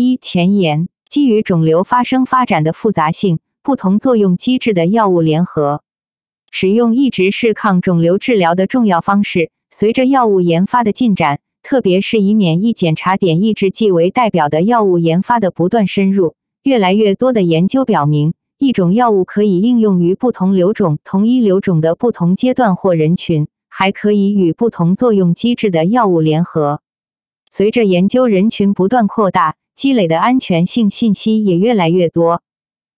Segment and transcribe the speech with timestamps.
[0.00, 5.82] 一、前言：基于肿瘤发生发展的复杂性，不同作用机制的药物联合
[6.52, 9.50] 使用一直是抗肿瘤治疗的重要方式。
[9.72, 26.82] 随着药物研发的进展，特别是以免疫检查点抑制剂为代表的药物研发的不断深入，越来越多的研究表明，一种药物可以应用于不同瘤种、同一瘤种的不同阶段或人群，还可以与不同作用机制的药物联合。
[27.50, 32.42] 随着研究人群不断扩大，积累的安全性信息也越来越多。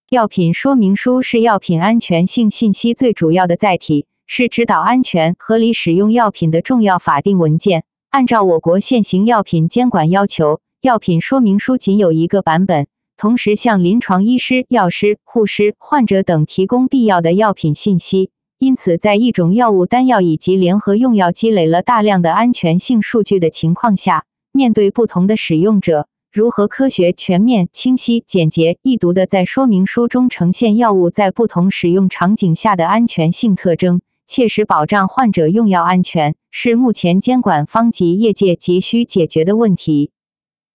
[0.09, 4.07] 药品说明书是药品安全性信息最主要的载体。
[4.33, 7.83] 是指导安全、合理使用药品的重要法定文件。
[8.11, 18.31] 按照我国现行药品监管要求，药品说明书仅有一个版本，同时向临床医师、药师、护士、患者等提供必要的药品信息。
[18.61, 34.01] 因此，在一种药物单药以及联合用药积累了大量的安全性数据的情况下，面对不同的使用者，如何科学、全面、清晰、简洁、易读的在说明书中呈现药物在不同使用场景下的安全性特征？
[34.29, 40.13] 切实保障患者用药安全，是目前监管方及业界急需解决的问题。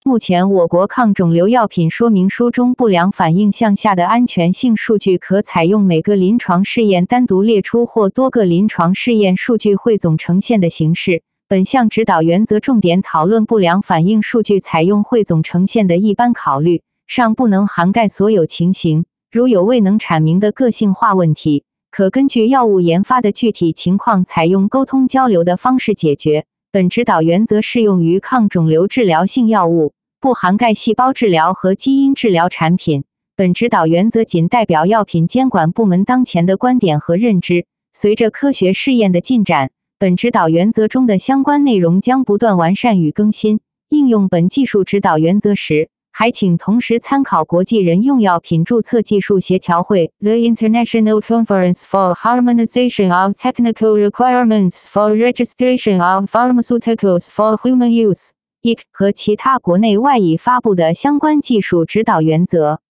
[0.03, 11.23] 目前，我国抗肿瘤药品说明书中不良反应项下的安全性数据，可采用每个临床试验单独列出或多个临床试验数据汇总呈现的形式。
[11.47, 19.05] 本项指导原则重点讨论不良反应数据采用汇总呈现的一般考虑，尚不能涵盖所有情形。
[19.31, 21.63] 如有未能阐明的个性化问题。
[21.91, 26.45] 可根据药物研发的具体情况，采用沟通交流的方式解决。
[26.71, 33.03] 本指导原则适用于抗肿瘤治疗性药物，不涵盖细胞治疗和基因治疗产品。
[33.35, 37.67] 本指导原则仅代表药品监管部门当前的观点和认知。
[37.93, 43.61] 随着科学试验的进展，本指导原则中的相关内容将不断完善与更新。
[43.87, 58.79] 应用本技术指导原则时，还请同时参考国际人用药品注册技术协调会 （The International Conference for Harmonization of Technical Requirements for Registration of Pharmaceuticals for Human Use，IC）
[58.91, 62.81] 和其他国内外已发布的相关技术指导原则。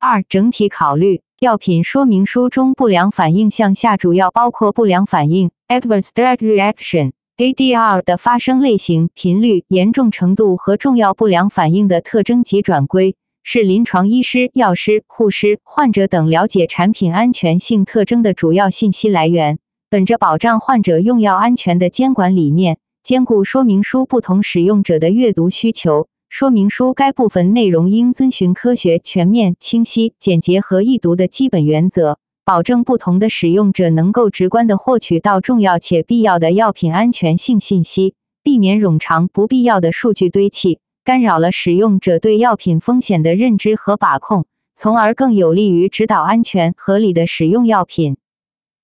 [0.00, 7.12] 二、整体考虑药品说明书中不良反应项下主要包括不良反应 （Adverse Drug Reaction）。
[7.36, 19.58] ADR 的发生类型、频率、严重程度和重要不良反应的特征及转归，是临床医师、药师、护士、患者等了解产品安全性特征的主要信息来源。
[19.90, 26.08] 本着保障患者用药安全的监管理念，兼顾说明书不同使用者的阅读需求，
[26.38, 32.18] 说明书该部分内容应遵循科学、全面、清晰、简洁和易读的基本原则。
[32.44, 48.18] 保证不同的使用者能够直观地获取到重要且必要的药品安全性信息，避免冗长不必要的数据堆砌，干扰了使用者对药品风险的认知和把控，从而更有利于指导安全合理的使用药品。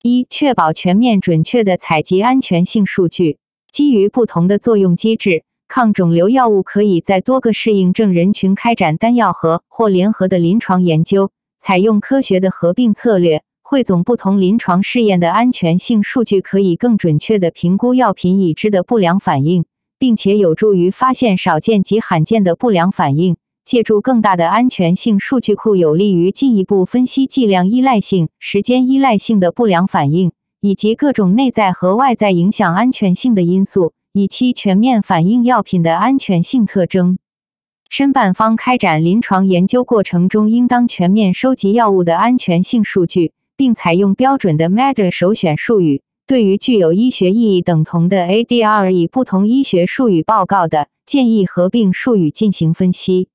[0.02, 3.36] 一、确保全面准确的采集安全性数据。
[3.70, 5.44] 基于不同的作用机制，
[5.75, 13.43] 抗肿瘤药物可以在多个适应症人群开展单药和或联合的临床研究，采用科学的合并策略。
[13.62, 19.65] 汇总不同临床试验的安全性数据，可以更准确地评估药品已知的不良反应，
[19.99, 23.38] 并且有助于发现少见及罕见的不良反应。
[23.65, 37.19] 借助更大的安全性数据库，有利于进一步分析剂量依赖性、时间依赖性的不良反应，以及各种内在和外在影响安全性的因素，以期全面反映药品的安全性特征。
[37.89, 43.33] 申办方开展临床研究过程中，应当全面收集药物的安全性数据。
[43.55, 46.03] 并采用标准的 MADR 首选术语。
[46.27, 53.29] 对于具有医学意义等同的 ADR 以不同医学术语报告的，建议合并术语进行分析。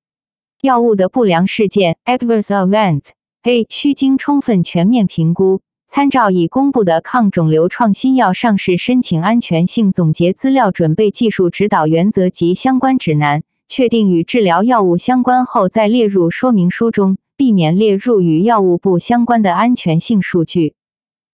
[0.62, 3.04] 药物的不良事件 （Adverse Event）
[3.44, 17.17] A 需经充分全面评估，参照已公布的抗肿瘤创新药上市申请安全性总结资料准备技术指导原则及相关指南，确定与治疗药物相关后再列入说明书中。
[17.38, 20.73] 避免列入与药物不相关的安全性数据。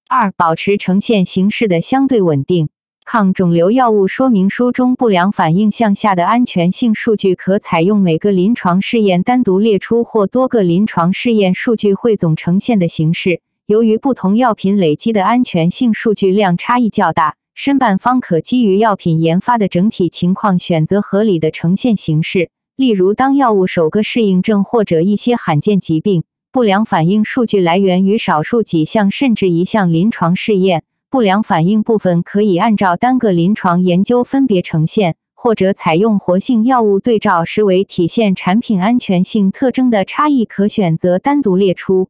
[0.10, 2.68] 二、保持呈现形式的相对稳定。
[3.06, 13.40] 抗肿瘤药物说明书中不良反应项下的安全性数据，可采用每个临床试验单独列出或多个临床试验数据汇总呈现的形式。
[13.66, 22.50] 由于不同药品累积的安全性数据量差异较大，申办方可基于药品研发的整体情况，选择合理的呈现形式。
[22.76, 42.10] 例如，当药物首个适应症或者一些罕见疾病不良反应数据来源于少数几项甚至一项临床试验，不良反应部分可以按照单个临床研究分别呈现，或者采用活性药物对照时为体现产品安全性特征的差异，可选择单独列出。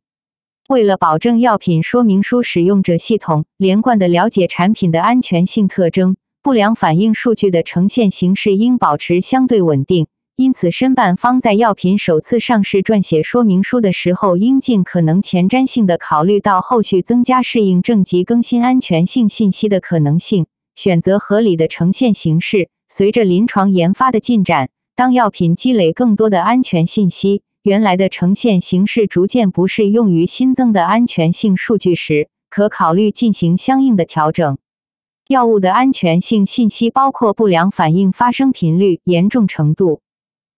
[0.69, 10.07] 为了保证药品说明书使用者系统连贯地了解产品的安全性特征，不良反应数据的呈现形式应保持相对稳定。
[10.38, 22.69] 因此，申办方在药品首次上市撰写说明书的时候，应尽可能前瞻性的考虑到后续增加适应症及更新安全性信息的可能性，选择合理的呈现形式。
[22.88, 34.57] 随着临床研发的进展，当药品积累更多的安全信息，原来的呈现形式逐渐不适用于新增的安全性数据时，可考虑进行相应的调整。
[35.30, 40.01] 药物的安全性信息包括不良反应发生频率、严重程度。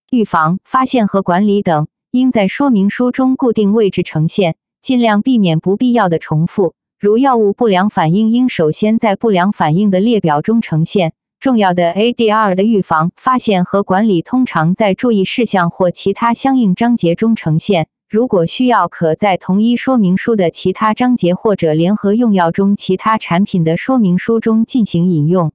[0.09, 6.73] 预防、发现和管理等，应在说明书中固定位置呈现，尽量避免不必要的重复。
[6.99, 11.13] 如药物不良反应，应首先在不良反应的列表中呈现。
[11.39, 17.87] 重要的 ADR 的预防、发现和管理，通常在注意事项或其他相应章节中呈现。
[18.09, 25.51] 如果需要，可在同一说明书的其他章节或者联合用药中其他产品的说明书中进行引用。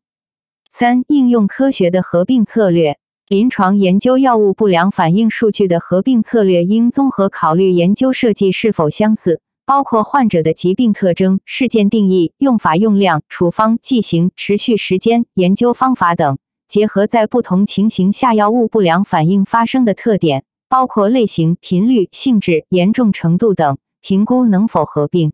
[0.70, 2.98] 三、应用科学的合并策略。
[3.28, 9.40] 临床研究药物不良反应数据的合并策略应综合考虑研究设计是否相似，
[9.70, 25.32] 包括患者的疾病特征、事件定义、用法用量、处方剂型、持续时间、研究方法等，结合在不同情形下药物不良反应发生的特点，包括类型、频率、性质、严重程度等，评估能否合并。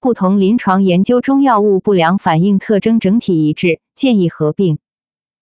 [0.00, 4.78] 不同临床研究中药物不良反应特征整体一致，建议合并。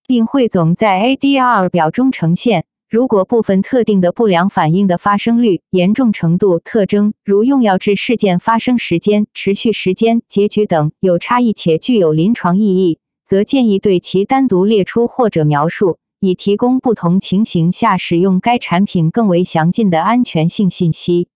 [0.05, 2.65] 并汇总在 ADR 表中呈现。
[2.89, 21.27] 如果部分特定的不良反应的发生率、严重程度、特征，如用药致事件发生时间、持续时间、结局等有差异且具有临床意义，则建议对其单独列出或者描述，以提供不同情形下使用该产品更为详尽的安全性信息。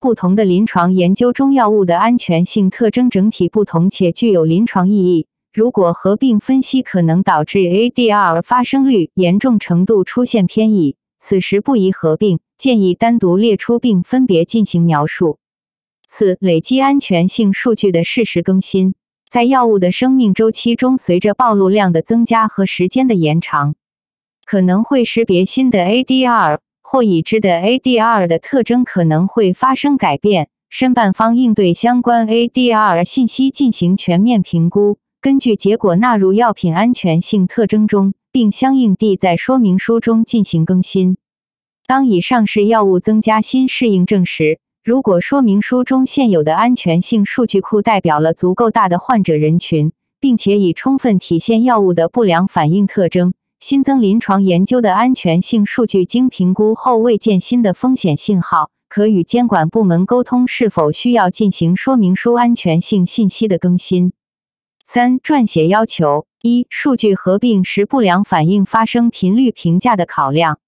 [0.00, 5.28] 不同的临床研究中药物的安全性特征整体不同且具有临床意义。
[5.52, 15.38] 如果合并分析可能导致 ADR 发生率、严重程度出现偏移，此时不宜合并，建议单独列出并分别进行描述。
[16.08, 18.94] 四、累积安全性数据的适时更新，
[19.28, 23.74] 在药物的生命周期中，随着暴露量的增加和时间的延长，
[24.46, 30.48] 可能会识别新的 ADR 或已知的 ADR 的特征可能会发生改变。
[30.68, 34.98] 申办方应对相关 ADR 信息进行全面评估。
[35.22, 41.18] 根据结果纳入药品安全性特征中，并相应地在说明书中进行更新。
[41.86, 64.14] 当已上市药物增加新适应症时，如果说明书中现有的安全性数据库代表了足够大的患者人群，并且已充分体现药物的不良反应特征，新增临床研究的安全性数据经评估后未见新的风险信号，可与监管部门沟通是否需要进行说明书安全性信息的更新。
[64.92, 70.58] 三、撰写要求：一、数据合并时不良反应发生频率评价的考量。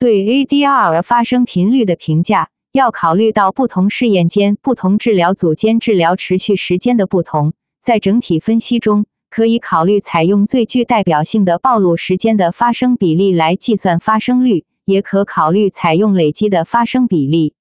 [0.00, 7.54] 对 ADR 发生频率的评价，要考虑到不同试验间、不同治疗组间治疗持续时间的不同。
[7.80, 17.54] 在整体分析中，可以考虑采用最具代表性的暴露时间的发生比例来计算发生率，也可考虑采用累积的发生比例。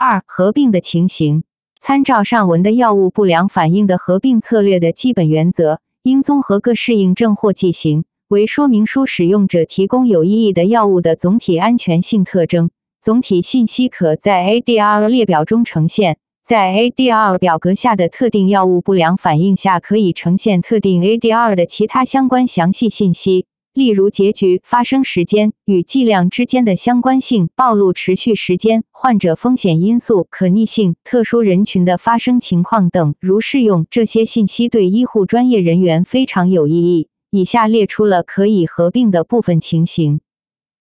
[0.00, 1.44] 二、合并的情形。
[1.80, 12.70] 参照上文的药物不良反应的合并策略的基本原则，应综合各适应症或剂型，为说明书使用者提供有意义的药物的总体安全性特征。
[13.00, 23.46] 总体信息可在 ADR 列表中呈现，在 ADR 表格下的特定药物不良反应下，可以呈现特定 ADR 的其他相关详细信息。
[23.74, 33.14] 例如结局、发生时间与剂量之间的相关性、暴露持续时间、患者风险因素、可逆性、特殊人群的发生情况等。
[33.20, 37.08] 如适用这些信息对医护专业人员非常有意义。
[37.30, 40.22] 以下列出了可以合并的部分情形：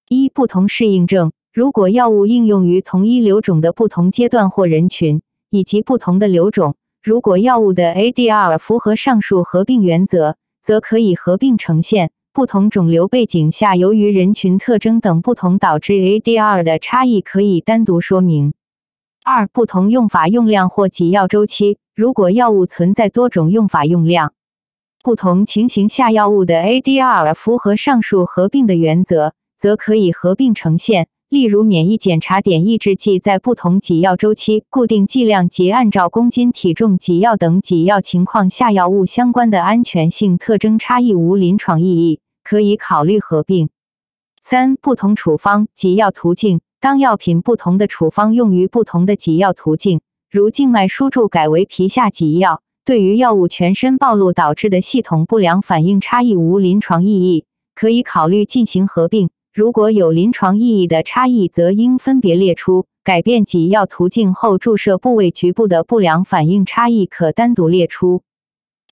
[0.08, 12.12] 一、不同适应症，如果药物应用于同一瘤种的不同阶段或人群，以及不同的瘤种，如果药物的 ADR 符合上述合并原则，则可以合并呈现。
[12.38, 18.54] 不同肿瘤背景下，由于人群特征等不同导致 ADR 的差异，可以单独说明。
[19.26, 24.34] 二、不同用法用量或给药周期，如果药物存在多种用法用量，
[25.04, 31.08] 不同情形下药物的 ADR 符合上述合并的原则，则可以合并呈现。
[31.30, 42.20] 例如，免疫检查点抑制剂在不同给药周期、固定剂量及按照公斤体重给药等给药情况下，药物相关的安全性特征差异无临床意义。
[42.48, 43.70] 可以考虑合并。
[44.42, 46.62] 三、不同处方给药途径。
[46.80, 50.00] 当药品不同的处方用于不同的给药途径，
[50.32, 57.44] 如静脉输注改为皮下给药，对于药物全身暴露导致的系统不良反应差异无临床意义，
[57.76, 59.30] 可以考虑进行合并。
[59.54, 62.86] 如果有临床意义的差异，则应分别列出。
[63.04, 68.22] 改变给药途径后注射部位局部的不良反应差异可单独列出。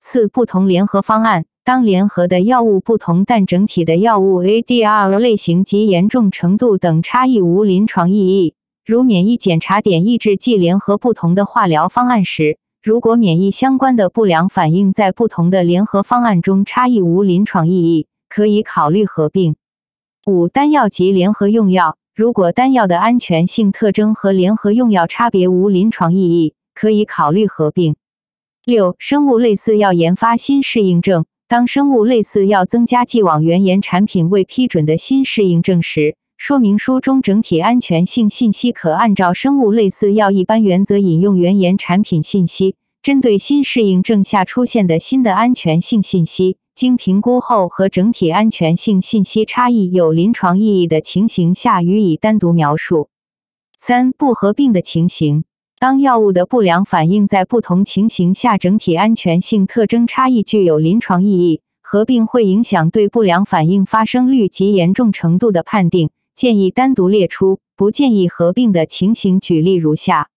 [0.01, 1.45] 四、不同联合方案。
[1.65, 8.53] 当联合的药物不同，但整体的药物 ADR 类型及严重程度等差异无临床意义，
[8.85, 19.55] 如免疫检查点抑制剂联合不同的化疗方案时，如果免疫相关的不良反应在不同的联合方案中差异无临床意义，可以考虑合并。
[20.27, 27.95] 五、单药及联合用药，如果单药的安全性特征和联合用药差别无临床意义，可以考虑合并。
[28.63, 31.25] 六、生物类似药研发新适应症。
[31.47, 42.75] 当生物类似药增加既往原研产品未批准的新适应症时，说明书中整体安全性信息可按照生物类似药一般原则引用原研产品信息。
[43.03, 53.09] 针对新适应症下出现的新的安全性信息，经评估后和整体安全性信息差异有临床意义的情形下予以单独描述。
[53.77, 55.43] 三、不合并的情形。
[55.77, 67.59] 当药物的不良反应在不同情形下整体安全性特征差异具有临床意义，合并会影响对不良反应发生率及严重程度的判定，建议单独列出。
[67.75, 70.29] 不建议合并的情形举例如下：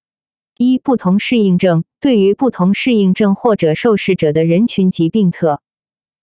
[0.56, 5.60] 一、不同适应症对于不同适应症或者受试者的人群疾病特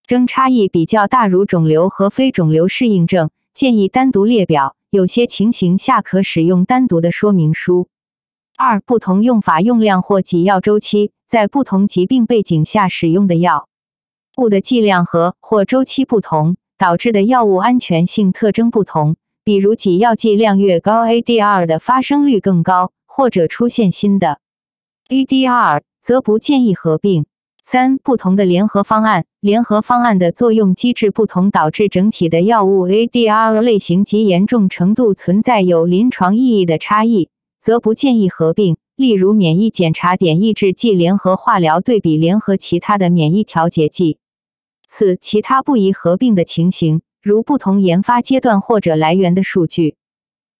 [0.06, 4.76] 征差异比较大，如肿瘤和非肿瘤适应症，建议单独列表。
[4.90, 7.88] 有些情形下可使用单独的说明书。
[8.58, 13.68] 二、不同用法、用量或给药周期，在不同疾病背景下使用的药
[14.38, 19.16] 物的剂量和或周期不同，导致的药物安全性特征不同。
[19.44, 24.38] 比如，给药剂量越高，ADR 的发生率更高，或者出现新的
[25.10, 27.26] ADR，则不建议合并。
[27.62, 37.28] 三、不同的联合方案，联合方案的作用机制不同，导致整体的药物 ADR 类型及严重程度存在有临床意义的差异。
[37.66, 38.76] 则不建议合并。
[38.94, 44.18] 例如，免疫检查点抑制剂联合化疗对比联合其他的免疫调节剂。
[44.86, 49.96] 四、其他不宜合并的情形，如不同研发阶段或者来源的数据，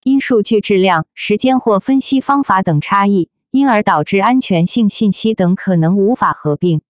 [0.02, 6.80] 因数据质量、时间或分析方法等差异，因而导致安全性信息等可能无法合并。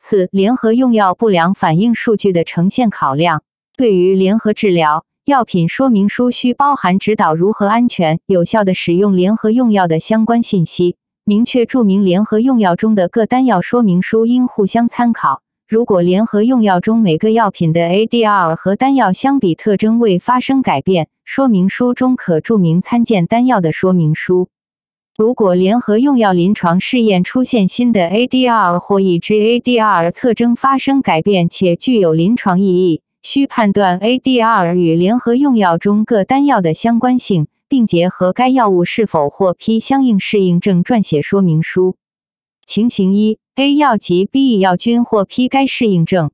[0.00, 3.42] 四、联合用药不良反应数据的呈现考量，
[3.76, 5.04] 对于联合治疗。
[5.24, 15.40] 药品说明书需包含指导如何安全有效的使用联合用药的相关信息，明确注明联合用药中的各单药说明书应互相参考。
[15.68, 24.48] 如果联合用药中每个药品的 ADR 和单药相比特征未发生改变，说明书中可注明参见单药的说明书。
[25.16, 33.02] 如果联合用药临床试验出现新的 ADR 或已知 ADR 特征发生改变且具有临床意义。
[33.22, 41.94] 需判断 ADR 与联合用药中各单药的相关性，并结合该药物是否获批相应适应症撰写说明书。
[42.66, 46.30] 情形一：A 药及 B 药均获批该适应症。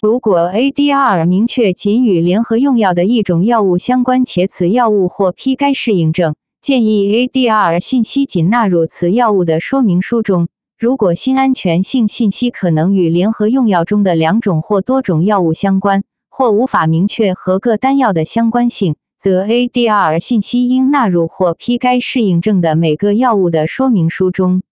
[0.00, 10.48] 如果 ADR 明确仅与联合用药的一种药物相关，且此药物获批该适应症，建议 ADR 信息仅纳入此药物的说明书中。
[10.78, 16.02] 如果新安全性信息可能与联合用药中的两种或多种药物相关，
[16.34, 24.62] 或无法明确和各单药的相关性，则 ADR 信息应纳入或批该适应症的每个药物的说明书中。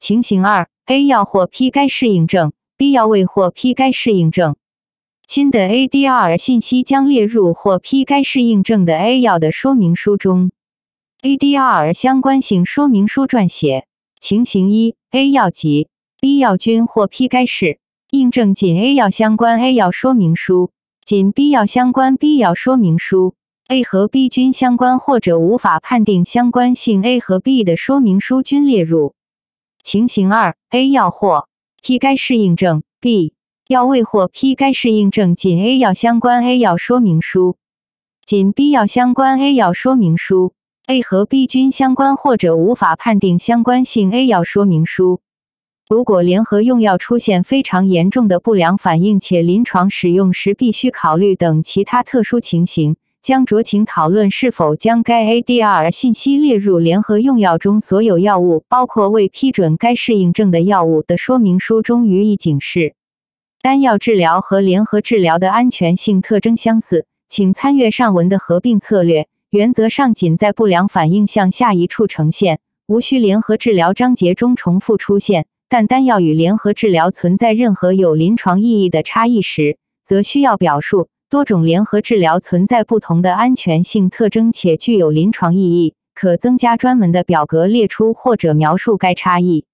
[0.00, 4.56] 情形二：A 药获批该适应症，B 药未获批该适应症。
[5.28, 10.50] 新的 ADR 信息将列入或批该适应症的 A 药的说明书中。
[11.22, 13.86] ADR 相关性说明书撰写
[14.18, 15.86] 情形一：A 药及
[16.20, 17.78] B 药均获批该适
[18.10, 20.72] 应症，仅 A 药相关 A 药说明书。
[21.08, 23.34] 仅必要相关必要说明书
[23.68, 29.14] ，A 和 B 均相关或者无法判定相关性 A 和 B 的说明书均列入。
[29.82, 31.48] 情形二：A 药获
[31.80, 33.32] 批该适应症，B
[33.68, 37.56] 药未获批该适应症，仅 A 药相关 A 药说明书，
[38.26, 40.52] 仅 B 药相关 A 药说明书
[40.88, 45.22] ，A 和 B 均相关或者无法判定相关性 A 药说明书。
[45.90, 62.94] 如果联合用药出现非常严重的不良反应，且临床使用时必须考虑等其他特殊情形，将酌情讨论是否将该 ADR 信息列入联合用药中所有药物，包括未批准该适应症的药物的说明书中予以警示。
[63.62, 69.26] 单药治疗和联合治疗的安全性特征相似，请参阅上文的合并策略。
[69.48, 75.46] 原则上仅在不良反应向下一处呈现，无需联合治疗章节中重复出现。
[75.68, 81.08] 但单药与联合治疗存在任何有临床意义的差异时，则需要表述。
[81.30, 89.66] 多种联合治疗存在不同的安全性特征且具有临床意义，可增加专门的表格列出或者描述该差异。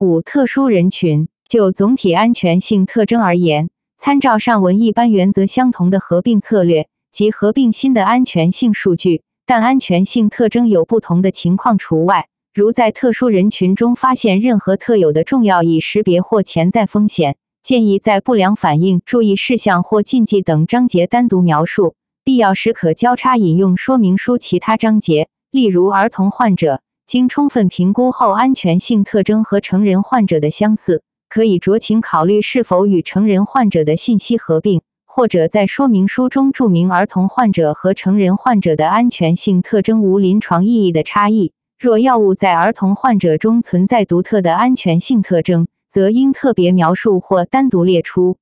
[0.00, 12.28] 五、特殊人群就总体安全性特征而言，参照上文一般原则相同的合并策略及合并新的安全性数据，但安全性特征有不同的情况除外。
[12.54, 17.34] 如在特殊人群中发现任何特有的重要已识别或潜在风险，
[17.64, 25.26] 建议在不良反应、注意事项或禁忌等章节单独描述，必要时可交叉引用说明书其他章节。
[25.50, 41.50] 例如，儿童患者经充分评估后，安全性特征和成人患者的相似，可以酌情考虑是否与成人患者的信息合并，或者在说明书中注明儿童患者和成人患者的安全性特征无临床意义的差异。
[41.84, 48.38] 若药物在儿童患者中存在独特的安全性特征，则应特别描述或单独列出。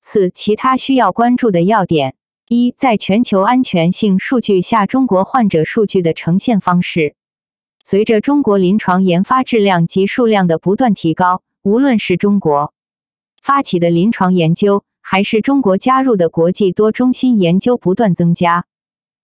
[0.00, 2.14] 四、其他需要关注的要点：
[2.48, 7.16] 一、在全球安全性数据下，中国患者数据的呈现方式。
[7.84, 12.72] 随着中国临床研发质量及数量的不断提高，无论是中国
[13.42, 18.66] 发起的临床研究，还是中国加入的国际多中心研究不断增加，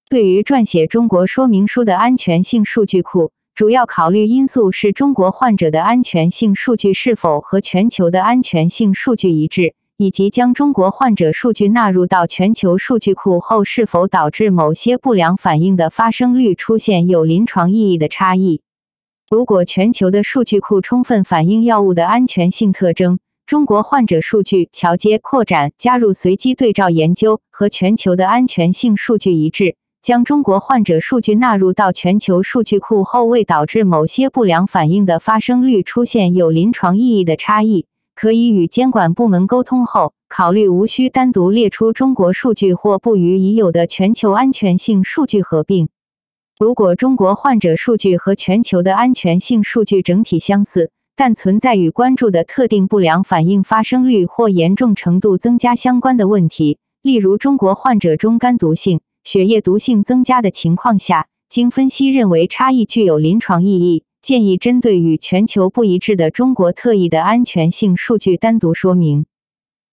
[0.08, 3.30] 对于撰写中国说明书的安全性数据库。
[3.54, 18.61] 主要考虑因素是中国患者的安全性数据是否和全球的安全性数据一致，以及将中国患者数据纳入到全球数据库后是否导致某些不良反应的发生率出现有临床意义的差异。
[19.30, 29.76] 如果全球的数据库充分反映药物的安全性特征，中国患者数据桥接扩展加入随机对照研究和全球的安全性数据一致。
[30.04, 45.88] 将中国患者数据纳入到全球数据库后，未导致某些不良反应的发生率出现有临床意义的差异，可以与监管部门沟通后，考虑无需单独列出中国数据或不与已有的全球安全性数据合并。
[46.58, 59.00] 如果中国患者数据和全球的安全性数据整体相似，但存在与关注的特定不良反应发生率或严重程度增加相关的问题，例如中国患者中肝毒性。
[59.25, 69.25] 血液毒性增加的情况下，经分析认为差异具有临床意义，建议针对与全球不一致的中国特异的安全性数据单独说明。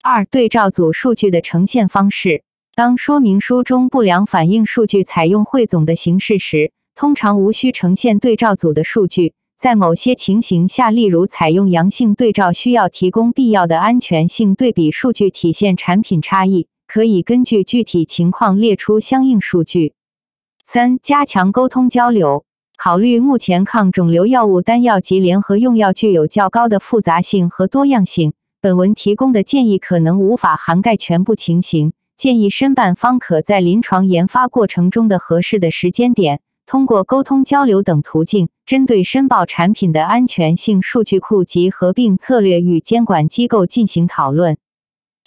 [0.04, 2.44] 二、对照组数据的呈现方式。
[2.76, 9.34] 当说明书中不良反应数据采用汇总的形式时，通常无需呈现对照组的数据。
[9.58, 16.68] 在某些情形下，例如采用阳性对照，需要提供必要的安全性对比数据，体现产品差异。
[16.94, 19.94] 可以根据具体情况列出相应数据。
[20.66, 22.44] 三、加强沟通交流。
[22.78, 31.94] 考虑目前抗肿瘤药物单药及联合用药具有较高的复杂性和多样性，本文提供的建议可能无法涵盖全部情形。
[32.18, 44.58] 建议申办方可在临床研发过程中的合适的时间点，通过沟通交流等途径，针对申报产品的安全性数据库及合并策略与监管机构进行讨论。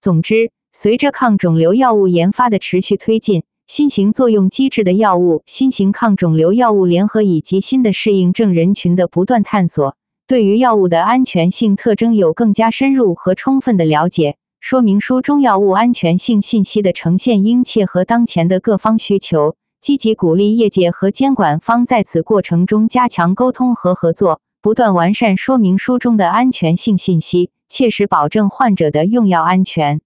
[0.03, 0.53] 总之。
[0.77, 14.35] 随着抗肿瘤药物研发的持续推进，新型作用机制的药物、新型抗肿瘤药物联合以及新的适应症人群的不断探索，对于药物的安全性特征有更加深入和充分的了解。
[14.59, 30.01] 说明书中药物安全性信息的呈现应切合当前的各方需求，积极鼓励业界和监管方在此过程中加强沟通和合作，不断完善说明书中的安全性信息，切实保证患者的用药安全。